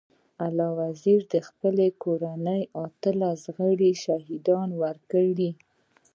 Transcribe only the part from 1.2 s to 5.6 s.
د خپلي کورنۍ اتلس غړي شهيدان ورکړي.